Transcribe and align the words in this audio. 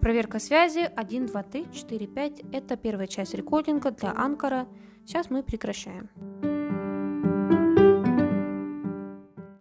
Проверка 0.00 0.38
связи 0.38 0.90
1, 0.96 1.26
2, 1.26 1.42
3, 1.42 1.66
4, 1.72 2.06
5. 2.06 2.42
Это 2.52 2.76
первая 2.76 3.06
часть 3.06 3.34
рекординга 3.34 3.90
для 3.90 4.12
Анкара. 4.12 4.66
Сейчас 5.04 5.28
мы 5.28 5.42
прекращаем. 5.42 6.08